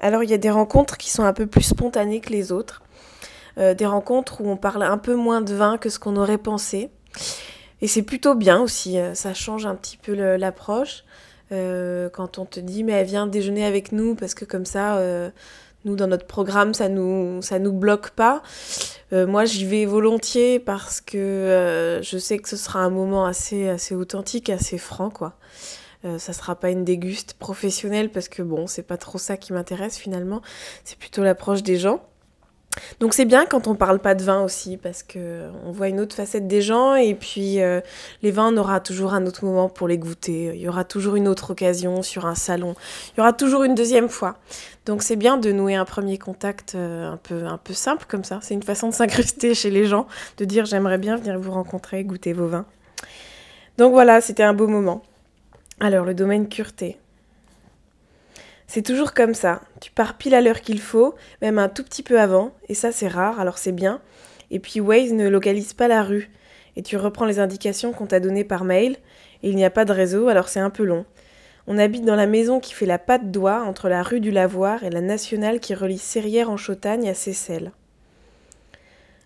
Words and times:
Alors 0.00 0.24
il 0.24 0.30
y 0.30 0.34
a 0.34 0.38
des 0.38 0.50
rencontres 0.50 0.96
qui 0.96 1.10
sont 1.10 1.24
un 1.24 1.32
peu 1.32 1.46
plus 1.46 1.62
spontanées 1.62 2.20
que 2.20 2.30
les 2.30 2.52
autres. 2.52 2.82
Euh, 3.58 3.74
des 3.74 3.86
rencontres 3.86 4.40
où 4.40 4.48
on 4.48 4.56
parle 4.56 4.82
un 4.82 4.98
peu 4.98 5.14
moins 5.14 5.40
de 5.40 5.54
vin 5.54 5.76
que 5.76 5.90
ce 5.90 5.98
qu'on 5.98 6.16
aurait 6.16 6.38
pensé. 6.38 6.90
Et 7.82 7.88
c'est 7.88 8.02
plutôt 8.02 8.34
bien 8.34 8.60
aussi, 8.60 8.98
euh, 8.98 9.14
ça 9.14 9.34
change 9.34 9.66
un 9.66 9.74
petit 9.74 9.96
peu 9.96 10.14
l'approche. 10.14 11.04
Euh, 11.52 12.08
quand 12.10 12.38
on 12.38 12.44
te 12.44 12.60
dit 12.60 12.84
mais 12.84 13.02
viens 13.02 13.26
déjeuner 13.26 13.64
avec 13.64 13.90
nous 13.90 14.14
parce 14.14 14.34
que 14.34 14.44
comme 14.44 14.64
ça 14.64 15.02
nous 15.84 15.96
dans 15.96 16.06
notre 16.06 16.26
programme 16.26 16.74
ça 16.74 16.88
nous 16.88 17.42
ça 17.42 17.58
nous 17.58 17.72
bloque 17.72 18.10
pas 18.10 18.40
moi 19.10 19.44
j'y 19.46 19.64
vais 19.64 19.84
volontiers 19.84 20.60
parce 20.60 21.00
que 21.00 21.98
je 22.04 22.18
sais 22.18 22.38
que 22.38 22.48
ce 22.48 22.56
sera 22.56 22.78
un 22.78 22.90
moment 22.90 23.24
assez 23.24 23.68
assez 23.68 23.96
authentique 23.96 24.48
assez 24.48 24.78
franc 24.78 25.10
quoi 25.10 25.34
euh, 26.04 26.18
ça 26.18 26.32
sera 26.32 26.54
pas 26.54 26.70
une 26.70 26.84
déguste 26.84 27.34
professionnelle 27.34 28.10
parce 28.10 28.28
que 28.28 28.42
bon, 28.42 28.66
c'est 28.66 28.82
pas 28.82 28.96
trop 28.96 29.18
ça 29.18 29.36
qui 29.36 29.52
m'intéresse 29.52 29.98
finalement. 29.98 30.40
C'est 30.84 30.98
plutôt 30.98 31.22
l'approche 31.22 31.62
des 31.62 31.76
gens. 31.76 32.02
Donc 33.00 33.14
c'est 33.14 33.24
bien 33.24 33.46
quand 33.46 33.66
on 33.66 33.74
parle 33.74 33.98
pas 33.98 34.14
de 34.14 34.22
vin 34.22 34.44
aussi 34.44 34.76
parce 34.76 35.02
que 35.02 35.48
on 35.66 35.72
voit 35.72 35.88
une 35.88 35.98
autre 35.98 36.14
facette 36.14 36.46
des 36.46 36.62
gens 36.62 36.94
et 36.94 37.14
puis 37.14 37.60
euh, 37.60 37.80
les 38.22 38.30
vins 38.30 38.54
on 38.54 38.56
aura 38.56 38.78
toujours 38.78 39.12
un 39.12 39.26
autre 39.26 39.44
moment 39.44 39.68
pour 39.68 39.88
les 39.88 39.98
goûter, 39.98 40.52
il 40.54 40.60
y 40.60 40.68
aura 40.68 40.84
toujours 40.84 41.16
une 41.16 41.26
autre 41.26 41.50
occasion 41.50 42.02
sur 42.02 42.26
un 42.26 42.36
salon, 42.36 42.76
il 43.08 43.18
y 43.18 43.20
aura 43.20 43.32
toujours 43.32 43.64
une 43.64 43.74
deuxième 43.74 44.08
fois. 44.08 44.36
Donc 44.86 45.02
c'est 45.02 45.16
bien 45.16 45.36
de 45.36 45.50
nouer 45.50 45.74
un 45.74 45.84
premier 45.84 46.16
contact 46.16 46.76
euh, 46.76 47.10
un 47.10 47.16
peu 47.16 47.44
un 47.44 47.58
peu 47.58 47.74
simple 47.74 48.06
comme 48.08 48.22
ça, 48.22 48.38
c'est 48.40 48.54
une 48.54 48.62
façon 48.62 48.88
de 48.88 48.94
s'incruster 48.94 49.52
chez 49.54 49.70
les 49.70 49.86
gens, 49.86 50.06
de 50.36 50.44
dire 50.44 50.64
j'aimerais 50.64 50.98
bien 50.98 51.16
venir 51.16 51.40
vous 51.40 51.50
rencontrer, 51.50 52.04
goûter 52.04 52.32
vos 52.32 52.46
vins. 52.46 52.66
Donc 53.78 53.92
voilà, 53.92 54.20
c'était 54.20 54.44
un 54.44 54.54
beau 54.54 54.68
moment. 54.68 55.02
Alors, 55.82 56.04
le 56.04 56.12
domaine 56.12 56.46
Cureté. 56.46 56.98
C'est 58.66 58.82
toujours 58.82 59.14
comme 59.14 59.32
ça. 59.32 59.62
Tu 59.80 59.90
pars 59.90 60.18
pile 60.18 60.34
à 60.34 60.42
l'heure 60.42 60.60
qu'il 60.60 60.78
faut, 60.78 61.14
même 61.40 61.58
un 61.58 61.70
tout 61.70 61.82
petit 61.82 62.02
peu 62.02 62.20
avant, 62.20 62.52
et 62.68 62.74
ça 62.74 62.92
c'est 62.92 63.08
rare, 63.08 63.40
alors 63.40 63.56
c'est 63.56 63.72
bien. 63.72 64.02
Et 64.50 64.58
puis 64.58 64.80
Waze 64.80 65.14
ne 65.14 65.26
localise 65.26 65.72
pas 65.72 65.88
la 65.88 66.02
rue, 66.02 66.30
et 66.76 66.82
tu 66.82 66.98
reprends 66.98 67.24
les 67.24 67.38
indications 67.38 67.92
qu'on 67.92 68.04
t'a 68.04 68.20
données 68.20 68.44
par 68.44 68.64
mail, 68.64 68.98
et 69.42 69.48
il 69.48 69.56
n'y 69.56 69.64
a 69.64 69.70
pas 69.70 69.86
de 69.86 69.94
réseau, 69.94 70.28
alors 70.28 70.50
c'est 70.50 70.60
un 70.60 70.68
peu 70.68 70.84
long. 70.84 71.06
On 71.66 71.78
habite 71.78 72.04
dans 72.04 72.14
la 72.14 72.26
maison 72.26 72.60
qui 72.60 72.74
fait 72.74 72.84
la 72.84 72.98
patte 72.98 73.30
d'oie 73.30 73.62
entre 73.62 73.88
la 73.88 74.02
rue 74.02 74.20
du 74.20 74.30
Lavoir 74.30 74.84
et 74.84 74.90
la 74.90 75.00
nationale 75.00 75.60
qui 75.60 75.74
relie 75.74 75.96
Serrières 75.96 76.50
en 76.50 76.58
Chautagne 76.58 77.08
à 77.08 77.14
Seyssel. 77.14 77.72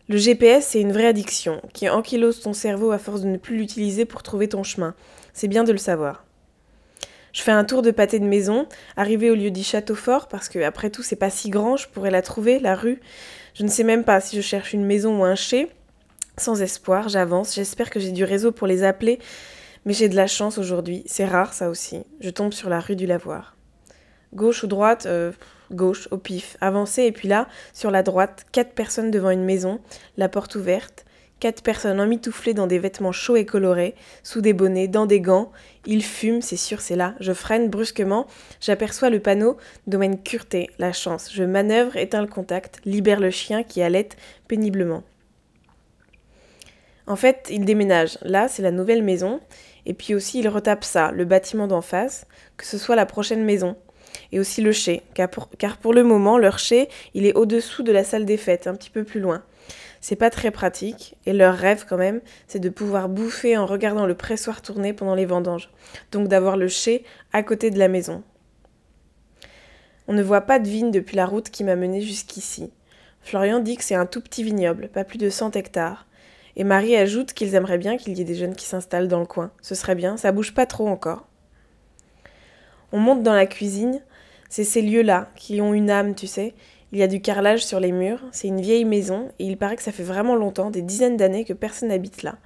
Le 0.09 0.19
GPS, 0.19 0.69
c'est 0.69 0.81
une 0.81 0.93
vraie 0.93 1.07
addiction, 1.07 1.61
qui 1.73 1.89
ankylose 1.89 2.43
ton 2.43 2.53
cerveau 2.53 2.93
à 2.93 2.99
force 2.99 3.23
de 3.23 3.29
ne 3.29 3.39
plus 3.39 3.57
l'utiliser 3.57 4.05
pour 4.05 4.23
trouver 4.23 4.49
ton 4.49 4.63
chemin. 4.63 4.95
C'est 5.33 5.49
bien 5.49 5.65
de 5.65 5.73
le 5.73 5.79
savoir. 5.79 6.24
Je 7.35 7.43
fais 7.43 7.51
un 7.51 7.65
tour 7.65 7.83
de 7.83 7.91
pâté 7.91 8.21
de 8.21 8.25
maison, 8.25 8.69
arrivé 8.97 9.29
au 9.29 9.35
lieu 9.35 9.51
dit 9.51 9.65
château 9.65 9.97
fort, 9.97 10.29
parce 10.29 10.49
que 10.49 10.61
après 10.61 10.89
tout 10.89 11.03
c'est 11.03 11.17
pas 11.17 11.31
si 11.31 11.51
grand, 11.51 11.77
je 11.77 11.89
pourrais 11.89 12.13
la 12.13 12.23
trouver, 12.23 12.61
la 12.61 12.77
rue. 12.77 13.01
Je 13.55 13.65
ne 13.65 13.69
sais 13.69 13.83
même 13.83 14.05
pas 14.05 14.21
si 14.21 14.37
je 14.37 14.41
cherche 14.41 14.73
une 14.73 14.85
maison 14.85 15.21
ou 15.21 15.25
un 15.25 15.35
chai. 15.35 15.69
Sans 16.39 16.63
espoir, 16.63 17.09
j'avance, 17.09 17.57
j'espère 17.57 17.91
que 17.91 17.99
j'ai 17.99 18.13
du 18.13 18.23
réseau 18.23 18.53
pour 18.53 18.69
les 18.69 18.85
appeler, 18.85 19.19
mais 19.85 19.95
j'ai 19.95 20.09
de 20.09 20.15
la 20.15 20.29
chance 20.29 20.59
aujourd'hui, 20.59 21.03
c'est 21.07 21.25
rare 21.25 21.55
ça 21.55 21.71
aussi. 21.71 22.05
Je 22.21 22.31
tombe 22.31 22.53
sur 22.53 22.69
la 22.71 22.79
rue 22.79 22.97
du 22.97 23.05
Lavoir. 23.05 23.57
Gauche 24.33 24.63
ou 24.63 24.69
droite 24.69 25.07
euh, 25.07 25.33
Gauche, 25.73 26.07
au 26.13 26.19
pif. 26.19 26.57
Avancer, 26.61 27.03
et 27.03 27.13
puis 27.13 27.27
là, 27.27 27.49
sur 27.73 27.91
la 27.91 28.05
droite, 28.05 28.47
quatre 28.53 28.75
personnes 28.75 29.11
devant 29.11 29.31
une 29.31 29.45
maison, 29.45 29.81
la 30.17 30.29
porte 30.29 30.55
ouverte. 30.55 31.04
Quatre 31.41 31.63
personnes 31.63 32.01
emmitouflées 32.01 32.55
dans 32.55 32.67
des 32.67 32.79
vêtements 32.79 33.13
chauds 33.13 33.37
et 33.37 33.45
colorés, 33.45 33.95
sous 34.23 34.41
des 34.41 34.53
bonnets, 34.53 34.89
dans 34.89 35.05
des 35.05 35.21
gants. 35.21 35.53
Ils 35.85 36.03
fument, 36.03 36.41
c'est 36.41 36.57
sûr, 36.57 36.81
c'est 36.81 36.97
là. 36.97 37.15
Je 37.21 37.33
freine 37.33 37.69
brusquement. 37.69 38.27
J'aperçois 38.61 39.11
le 39.11 39.21
panneau 39.21 39.59
Domaine 39.87 40.23
Cureté, 40.23 40.71
la 40.79 40.93
chance. 40.93 41.31
Je 41.33 41.45
manœuvre, 41.45 41.97
éteins 41.97 42.23
le 42.23 42.29
contact, 42.29 42.81
libère 42.85 43.21
le 43.21 43.31
chien 43.31 43.63
qui 43.63 43.83
allait 43.83 44.09
péniblement. 44.49 45.03
En 47.07 47.17
fait, 47.17 47.49
il 47.51 47.65
déménage. 47.65 48.19
Là, 48.23 48.49
c'est 48.49 48.63
la 48.63 48.71
nouvelle 48.71 49.03
maison. 49.03 49.41
Et 49.87 49.93
puis 49.93 50.15
aussi, 50.15 50.39
il 50.39 50.49
retape 50.49 50.85
ça, 50.85 51.11
le 51.13 51.25
bâtiment 51.25 51.67
d'en 51.67 51.83
face, 51.83 52.27
que 52.57 52.65
ce 52.65 52.79
soit 52.79 52.97
la 52.97 53.07
prochaine 53.07 53.45
maison. 53.45 53.77
Et 54.33 54.41
aussi 54.41 54.63
le 54.63 54.73
chai, 54.73 55.03
car 55.15 55.29
pour, 55.29 55.51
car 55.59 55.77
pour 55.77 55.93
le 55.93 56.05
moment, 56.05 56.39
leur 56.39 56.59
chai, 56.59 56.89
il 57.13 57.27
est 57.27 57.35
au-dessous 57.35 57.83
de 57.83 57.93
la 57.93 58.05
salle 58.05 58.25
des 58.25 58.37
fêtes, 58.37 58.67
un 58.67 58.75
petit 58.75 58.91
peu 58.91 59.05
plus 59.05 59.21
loin. 59.21 59.43
C'est 60.07 60.17
pas 60.17 60.29
très 60.29 60.51
pratique, 60.51 61.17
et 61.25 61.33
leur 61.33 61.55
rêve 61.55 61.87
quand 61.89 61.97
même, 61.97 62.21
c'est 62.47 62.59
de 62.59 62.69
pouvoir 62.69 63.09
bouffer 63.09 63.57
en 63.57 63.65
regardant 63.65 64.05
le 64.05 64.15
pressoir 64.15 64.61
tourner 64.61 64.93
pendant 64.93 65.15
les 65.15 65.25
vendanges, 65.25 65.71
donc 66.13 66.29
d'avoir 66.29 66.59
le 66.59 66.69
chai 66.69 67.07
à 67.33 67.43
côté 67.43 67.71
de 67.71 67.79
la 67.79 67.89
maison. 67.89 68.23
On 70.07 70.13
ne 70.13 70.23
voit 70.23 70.43
pas 70.43 70.59
de 70.59 70.69
vigne 70.69 70.91
depuis 70.91 71.17
la 71.17 71.25
route 71.25 71.49
qui 71.49 71.65
m'a 71.65 71.75
mené 71.75 72.03
jusqu'ici. 72.03 72.71
Florian 73.23 73.61
dit 73.61 73.79
que 73.79 73.83
c'est 73.83 73.95
un 73.95 74.05
tout 74.05 74.21
petit 74.21 74.45
vignoble, 74.45 74.89
pas 74.89 75.05
plus 75.05 75.17
de 75.17 75.31
100 75.31 75.57
hectares. 75.57 76.07
Et 76.55 76.65
Marie 76.65 76.97
ajoute 76.97 77.33
qu'ils 77.33 77.55
aimeraient 77.55 77.79
bien 77.79 77.97
qu'il 77.97 78.19
y 78.19 78.21
ait 78.21 78.25
des 78.25 78.35
jeunes 78.35 78.57
qui 78.57 78.67
s'installent 78.67 79.09
dans 79.09 79.21
le 79.21 79.27
coin. 79.27 79.53
Ce 79.63 79.75
serait 79.75 79.95
bien, 79.95 80.19
ça 80.19 80.33
bouge 80.33 80.53
pas 80.53 80.67
trop 80.67 80.87
encore. 80.87 81.27
On 82.93 82.99
monte 82.99 83.23
dans 83.23 83.33
la 83.33 83.47
cuisine, 83.47 84.03
c'est 84.51 84.65
ces 84.65 84.83
lieux-là 84.83 85.31
qui 85.35 85.63
ont 85.63 85.73
une 85.73 85.89
âme, 85.89 86.15
tu 86.15 86.27
sais, 86.27 86.53
il 86.95 87.01
y 87.01 87.03
a 87.03 87.09
du 87.09 87.21
carrelage 87.21 87.67
sur 87.67 87.81
les 87.81 87.91
murs, 87.91 88.21
c'est 88.31 88.47
une 88.47 88.61
vieille 88.61 88.85
maison 88.85 89.29
et 89.41 89.47
il 89.47 89.57
paraît 89.57 89.75
que 89.75 89.83
ça 89.83 89.91
fait 89.91 90.05
vraiment 90.05 90.37
longtemps, 90.37 90.71
des 90.71 90.81
dizaines 90.81 91.17
d'années 91.17 91.45
que 91.45 91.53
personne 91.53 91.89
n'habite 91.89 92.23
là. 92.23 92.37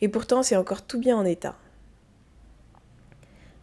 Et 0.00 0.08
pourtant 0.08 0.42
c'est 0.42 0.56
encore 0.56 0.80
tout 0.80 0.98
bien 0.98 1.14
en 1.14 1.26
état. 1.26 1.56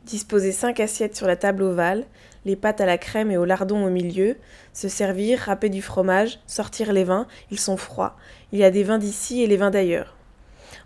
Disposer 0.03 0.51
cinq 0.51 0.79
assiettes 0.79 1.15
sur 1.15 1.25
la 1.25 1.35
table 1.35 1.63
ovale, 1.63 2.05
les 2.45 2.55
pâtes 2.55 2.79
à 2.79 2.85
la 2.85 2.99
crème 2.99 3.31
et 3.31 3.37
au 3.37 3.45
lardon 3.45 3.83
au 3.83 3.89
milieu, 3.89 4.37
se 4.71 4.87
servir, 4.87 5.39
râper 5.39 5.69
du 5.69 5.81
fromage, 5.81 6.39
sortir 6.45 6.93
les 6.93 7.03
vins, 7.03 7.25
ils 7.49 7.59
sont 7.59 7.75
froids. 7.75 8.15
Il 8.51 8.59
y 8.59 8.63
a 8.63 8.69
des 8.69 8.83
vins 8.83 8.99
d'ici 8.99 9.41
et 9.41 9.47
les 9.47 9.57
vins 9.57 9.71
d'ailleurs. 9.71 10.15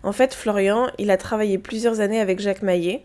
En 0.02 0.12
fait, 0.12 0.32
Florian, 0.32 0.88
il 0.96 1.10
a 1.10 1.18
travaillé 1.18 1.58
plusieurs 1.58 2.00
années 2.00 2.20
avec 2.20 2.40
Jacques 2.40 2.62
Maillet, 2.62 3.04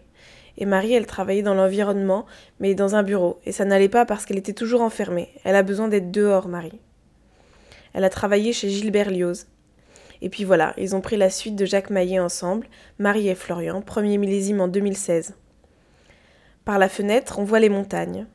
et 0.57 0.65
Marie, 0.65 0.93
elle 0.93 1.05
travaillait 1.05 1.41
dans 1.41 1.53
l'environnement, 1.53 2.25
mais 2.59 2.75
dans 2.75 2.95
un 2.95 3.03
bureau, 3.03 3.39
et 3.45 3.51
ça 3.51 3.65
n'allait 3.65 3.89
pas 3.89 4.05
parce 4.05 4.25
qu'elle 4.25 4.37
était 4.37 4.53
toujours 4.53 4.81
enfermée. 4.81 5.29
Elle 5.43 5.55
a 5.55 5.63
besoin 5.63 5.87
d'être 5.87 6.11
dehors, 6.11 6.47
Marie. 6.47 6.79
Elle 7.93 8.03
a 8.03 8.09
travaillé 8.09 8.53
chez 8.53 8.69
Gilbert 8.69 9.09
Lioz. 9.09 9.47
Et 10.21 10.29
puis 10.29 10.45
voilà, 10.45 10.73
ils 10.77 10.95
ont 10.95 11.01
pris 11.01 11.17
la 11.17 11.29
suite 11.29 11.55
de 11.55 11.65
Jacques 11.65 11.89
Maillet 11.89 12.19
ensemble, 12.19 12.67
Marie 12.99 13.27
et 13.27 13.35
Florian, 13.35 13.81
premier 13.81 14.17
millésime 14.17 14.61
en 14.61 14.67
2016. 14.67 15.35
Par 16.63 16.79
la 16.79 16.89
fenêtre, 16.89 17.37
on 17.37 17.43
voit 17.43 17.59
les 17.59 17.69
montagnes. 17.69 18.25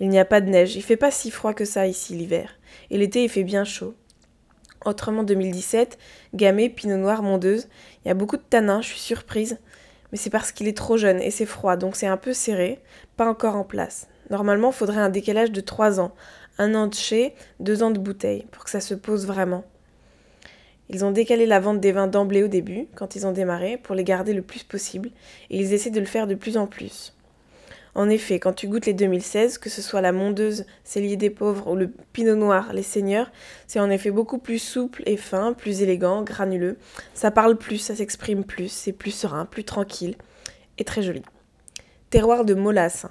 Il 0.00 0.10
n'y 0.10 0.18
a 0.18 0.24
pas 0.24 0.40
de 0.40 0.48
neige, 0.48 0.76
il 0.76 0.82
fait 0.82 0.96
pas 0.96 1.10
si 1.10 1.30
froid 1.30 1.54
que 1.54 1.64
ça 1.64 1.86
ici 1.86 2.14
l'hiver, 2.14 2.50
et 2.90 2.98
l'été 2.98 3.24
il 3.24 3.28
fait 3.28 3.42
bien 3.42 3.64
chaud. 3.64 3.94
Autrement 4.84 5.24
2017, 5.24 5.98
Gamay, 6.34 6.68
Pinot 6.68 6.98
Noir, 6.98 7.22
Mondeuse, 7.22 7.68
il 8.04 8.08
y 8.08 8.10
a 8.10 8.14
beaucoup 8.14 8.36
de 8.36 8.42
tanins, 8.42 8.80
je 8.80 8.88
suis 8.88 9.00
surprise 9.00 9.58
mais 10.10 10.18
c'est 10.18 10.30
parce 10.30 10.52
qu'il 10.52 10.68
est 10.68 10.76
trop 10.76 10.96
jeune 10.96 11.20
et 11.20 11.30
c'est 11.30 11.46
froid, 11.46 11.76
donc 11.76 11.96
c'est 11.96 12.06
un 12.06 12.16
peu 12.16 12.32
serré, 12.32 12.80
pas 13.16 13.28
encore 13.28 13.56
en 13.56 13.64
place. 13.64 14.08
Normalement, 14.30 14.70
il 14.70 14.74
faudrait 14.74 15.00
un 15.00 15.08
décalage 15.08 15.52
de 15.52 15.60
3 15.60 16.00
ans, 16.00 16.12
un 16.58 16.74
an 16.74 16.86
de 16.86 16.94
chez, 16.94 17.34
deux 17.60 17.82
ans 17.82 17.90
de 17.90 17.98
bouteille, 17.98 18.46
pour 18.50 18.64
que 18.64 18.70
ça 18.70 18.80
se 18.80 18.94
pose 18.94 19.26
vraiment. 19.26 19.64
Ils 20.90 21.04
ont 21.04 21.10
décalé 21.10 21.46
la 21.46 21.60
vente 21.60 21.80
des 21.80 21.92
vins 21.92 22.06
d'emblée 22.06 22.42
au 22.42 22.48
début, 22.48 22.86
quand 22.94 23.14
ils 23.14 23.26
ont 23.26 23.32
démarré, 23.32 23.76
pour 23.76 23.94
les 23.94 24.04
garder 24.04 24.32
le 24.32 24.42
plus 24.42 24.64
possible, 24.64 25.10
et 25.50 25.58
ils 25.58 25.72
essaient 25.72 25.90
de 25.90 26.00
le 26.00 26.06
faire 26.06 26.26
de 26.26 26.34
plus 26.34 26.56
en 26.56 26.66
plus. 26.66 27.14
En 27.98 28.08
effet, 28.08 28.38
quand 28.38 28.52
tu 28.52 28.68
goûtes 28.68 28.86
les 28.86 28.94
2016, 28.94 29.58
que 29.58 29.68
ce 29.68 29.82
soit 29.82 30.00
la 30.00 30.12
Mondeuse, 30.12 30.66
Cellier 30.84 31.16
des 31.16 31.30
Pauvres 31.30 31.66
ou 31.66 31.74
le 31.74 31.90
Pinot 32.12 32.36
Noir, 32.36 32.72
les 32.72 32.84
Seigneurs, 32.84 33.32
c'est 33.66 33.80
en 33.80 33.90
effet 33.90 34.12
beaucoup 34.12 34.38
plus 34.38 34.60
souple 34.60 35.02
et 35.04 35.16
fin, 35.16 35.52
plus 35.52 35.82
élégant, 35.82 36.22
granuleux. 36.22 36.78
Ça 37.12 37.32
parle 37.32 37.58
plus, 37.58 37.78
ça 37.78 37.96
s'exprime 37.96 38.44
plus, 38.44 38.68
c'est 38.68 38.92
plus 38.92 39.10
serein, 39.10 39.46
plus 39.46 39.64
tranquille 39.64 40.14
et 40.78 40.84
très 40.84 41.02
joli. 41.02 41.22
Terroir 42.08 42.44
de 42.44 42.54
Molasse. 42.54 43.06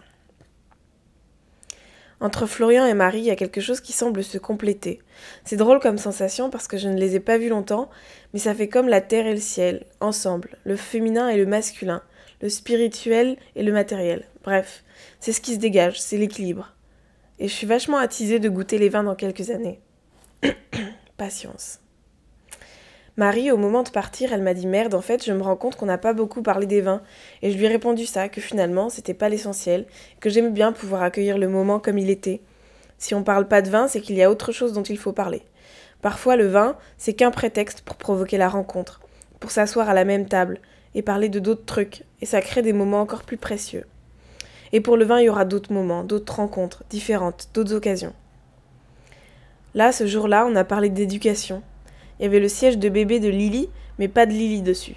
Entre 2.21 2.45
Florian 2.45 2.85
et 2.85 2.93
Marie, 2.93 3.19
il 3.19 3.25
y 3.25 3.29
a 3.29 3.35
quelque 3.35 3.59
chose 3.59 3.81
qui 3.81 3.91
semble 3.91 4.23
se 4.23 4.37
compléter. 4.37 5.01
C'est 5.43 5.57
drôle 5.57 5.81
comme 5.81 5.97
sensation 5.97 6.49
parce 6.49 6.69
que 6.69 6.77
je 6.77 6.87
ne 6.87 6.97
les 6.97 7.17
ai 7.17 7.19
pas 7.19 7.37
vus 7.37 7.49
longtemps, 7.49 7.89
mais 8.31 8.39
ça 8.39 8.55
fait 8.55 8.69
comme 8.69 8.87
la 8.87 9.01
terre 9.01 9.27
et 9.27 9.33
le 9.33 9.41
ciel, 9.41 9.85
ensemble, 9.99 10.57
le 10.63 10.77
féminin 10.77 11.27
et 11.27 11.35
le 11.35 11.45
masculin, 11.45 12.01
le 12.41 12.49
spirituel 12.49 13.37
et 13.55 13.63
le 13.63 13.71
matériel. 13.71 14.25
Bref, 14.43 14.83
c'est 15.19 15.31
ce 15.31 15.41
qui 15.41 15.55
se 15.55 15.59
dégage, 15.59 15.99
c'est 15.99 16.17
l'équilibre. 16.17 16.73
Et 17.39 17.47
je 17.47 17.53
suis 17.53 17.67
vachement 17.67 17.97
attisée 17.97 18.39
de 18.39 18.49
goûter 18.49 18.77
les 18.77 18.89
vins 18.89 19.03
dans 19.03 19.15
quelques 19.15 19.49
années. 19.49 19.79
Patience. 21.17 21.79
Marie, 23.15 23.51
au 23.51 23.57
moment 23.57 23.81
de 23.81 23.89
partir, 23.89 24.31
elle 24.31 24.43
m'a 24.43 24.53
dit 24.53 24.67
Merde, 24.67 24.93
en 24.93 25.01
fait, 25.01 25.25
je 25.25 25.33
me 25.33 25.41
rends 25.41 25.55
compte 25.55 25.75
qu'on 25.75 25.87
n'a 25.87 25.97
pas 25.97 26.13
beaucoup 26.13 26.43
parlé 26.43 26.67
des 26.67 26.81
vins. 26.81 27.01
Et 27.41 27.51
je 27.51 27.57
lui 27.57 27.65
ai 27.65 27.69
répondu 27.69 28.05
ça, 28.05 28.29
que 28.29 28.41
finalement, 28.41 28.89
c'était 28.89 29.15
pas 29.15 29.29
l'essentiel, 29.29 29.87
que 30.19 30.29
j'aimais 30.29 30.51
bien 30.51 30.71
pouvoir 30.71 31.01
accueillir 31.01 31.39
le 31.39 31.47
moment 31.47 31.79
comme 31.79 31.97
il 31.97 32.11
était. 32.11 32.41
Si 32.99 33.15
on 33.15 33.23
parle 33.23 33.47
pas 33.47 33.63
de 33.63 33.69
vin, 33.69 33.87
c'est 33.87 34.01
qu'il 34.01 34.15
y 34.15 34.23
a 34.23 34.29
autre 34.29 34.51
chose 34.51 34.73
dont 34.73 34.83
il 34.83 34.99
faut 34.99 35.13
parler. 35.13 35.41
Parfois, 36.03 36.35
le 36.35 36.47
vin, 36.47 36.77
c'est 36.97 37.13
qu'un 37.13 37.31
prétexte 37.31 37.81
pour 37.81 37.95
provoquer 37.95 38.37
la 38.37 38.49
rencontre, 38.49 39.01
pour 39.39 39.49
s'asseoir 39.49 39.89
à 39.89 39.95
la 39.95 40.05
même 40.05 40.27
table 40.27 40.59
et 40.97 41.03
parler 41.03 41.29
de 41.29 41.37
d'autres 41.37 41.65
trucs, 41.65 42.03
et 42.21 42.25
ça 42.25 42.41
crée 42.41 42.63
des 42.63 42.73
moments 42.73 43.01
encore 43.01 43.21
plus 43.21 43.37
précieux. 43.37 43.85
Et 44.73 44.81
pour 44.81 44.97
le 44.97 45.05
vin, 45.05 45.19
il 45.19 45.25
y 45.25 45.29
aura 45.29 45.45
d'autres 45.45 45.71
moments, 45.71 46.03
d'autres 46.03 46.37
rencontres, 46.37 46.83
différentes, 46.89 47.49
d'autres 47.53 47.75
occasions. 47.75 48.13
Là, 49.75 49.91
ce 49.91 50.07
jour-là, 50.07 50.47
on 50.49 50.55
a 50.55 50.63
parlé 50.63 50.89
d'éducation. 50.89 51.61
Il 52.19 52.23
y 52.23 52.25
avait 52.25 52.39
le 52.39 52.49
siège 52.49 52.79
de 52.79 52.89
bébé 52.89 53.19
de 53.19 53.29
Lily, 53.29 53.69
mais 53.99 54.07
pas 54.07 54.25
de 54.25 54.31
Lily 54.31 54.63
dessus. 54.63 54.95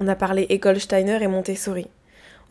On 0.00 0.06
a 0.06 0.14
parlé 0.14 0.42
école 0.50 0.78
Steiner 0.78 1.22
et 1.22 1.28
Montessori. 1.28 1.86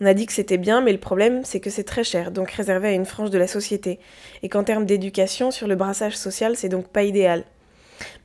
On 0.02 0.08
a 0.08 0.16
dit 0.16 0.26
que 0.26 0.34
c'était 0.34 0.58
bien, 0.58 0.82
mais 0.82 0.92
le 0.92 0.98
problème, 0.98 1.46
c'est 1.46 1.60
que 1.60 1.70
c'est 1.70 1.84
très 1.84 2.04
cher, 2.04 2.32
donc 2.32 2.50
réservé 2.50 2.88
à 2.88 2.94
une 2.94 3.06
frange 3.06 3.30
de 3.30 3.38
la 3.38 3.48
société, 3.48 4.00
et 4.42 4.50
qu'en 4.50 4.64
termes 4.64 4.88
d'éducation, 4.88 5.52
sur 5.52 5.68
le 5.68 5.76
brassage 5.76 6.18
social, 6.18 6.56
c'est 6.56 6.68
donc 6.68 6.88
pas 6.88 7.04
idéal. 7.04 7.44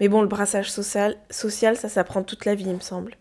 Mais 0.00 0.08
bon, 0.08 0.22
le 0.22 0.28
brassage 0.28 0.70
social, 0.70 1.18
social 1.28 1.76
ça 1.76 1.90
s'apprend 1.90 2.22
toute 2.22 2.46
la 2.46 2.54
vie, 2.54 2.64
il 2.64 2.74
me 2.74 2.80
semble. 2.80 3.19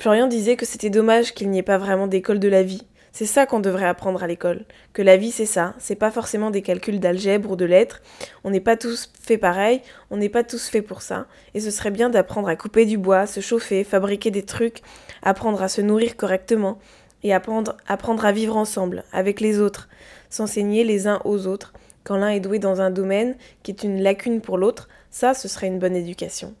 Florian 0.00 0.28
disait 0.28 0.56
que 0.56 0.64
c'était 0.64 0.88
dommage 0.88 1.34
qu'il 1.34 1.50
n'y 1.50 1.58
ait 1.58 1.62
pas 1.62 1.76
vraiment 1.76 2.06
d'école 2.06 2.38
de 2.38 2.48
la 2.48 2.62
vie. 2.62 2.86
C'est 3.12 3.26
ça 3.26 3.44
qu'on 3.44 3.60
devrait 3.60 3.84
apprendre 3.84 4.22
à 4.22 4.26
l'école. 4.26 4.64
Que 4.94 5.02
la 5.02 5.18
vie, 5.18 5.30
c'est 5.30 5.44
ça. 5.44 5.74
C'est 5.78 5.94
pas 5.94 6.10
forcément 6.10 6.50
des 6.50 6.62
calculs 6.62 7.00
d'algèbre 7.00 7.50
ou 7.50 7.56
de 7.56 7.66
lettres. 7.66 8.00
On 8.42 8.50
n'est 8.50 8.60
pas 8.60 8.78
tous 8.78 9.12
fait 9.20 9.36
pareil. 9.36 9.82
On 10.10 10.16
n'est 10.16 10.30
pas 10.30 10.42
tous 10.42 10.70
faits 10.70 10.86
pour 10.86 11.02
ça. 11.02 11.26
Et 11.52 11.60
ce 11.60 11.70
serait 11.70 11.90
bien 11.90 12.08
d'apprendre 12.08 12.48
à 12.48 12.56
couper 12.56 12.86
du 12.86 12.96
bois, 12.96 13.26
se 13.26 13.40
chauffer, 13.40 13.84
fabriquer 13.84 14.30
des 14.30 14.42
trucs, 14.42 14.80
apprendre 15.22 15.60
à 15.60 15.68
se 15.68 15.82
nourrir 15.82 16.16
correctement 16.16 16.78
et 17.22 17.34
apprendre, 17.34 17.76
apprendre 17.86 18.24
à 18.24 18.32
vivre 18.32 18.56
ensemble, 18.56 19.04
avec 19.12 19.38
les 19.38 19.60
autres, 19.60 19.90
s'enseigner 20.30 20.82
les 20.82 21.08
uns 21.08 21.20
aux 21.26 21.46
autres. 21.46 21.74
Quand 22.04 22.16
l'un 22.16 22.30
est 22.30 22.40
doué 22.40 22.58
dans 22.58 22.80
un 22.80 22.90
domaine 22.90 23.36
qui 23.62 23.70
est 23.70 23.82
une 23.82 24.02
lacune 24.02 24.40
pour 24.40 24.56
l'autre, 24.56 24.88
ça, 25.10 25.34
ce 25.34 25.46
serait 25.46 25.66
une 25.66 25.78
bonne 25.78 25.94
éducation. 25.94 26.54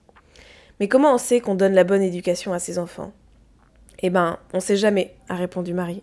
Mais 0.78 0.88
comment 0.88 1.14
on 1.14 1.18
sait 1.18 1.40
qu'on 1.40 1.54
donne 1.54 1.72
la 1.72 1.84
bonne 1.84 2.02
éducation 2.02 2.52
à 2.52 2.58
ses 2.58 2.78
enfants? 2.78 3.14
Eh 4.02 4.10
ben, 4.10 4.38
on 4.52 4.60
sait 4.60 4.76
jamais, 4.76 5.14
a 5.28 5.34
répondu 5.34 5.74
Marie. 5.74 6.02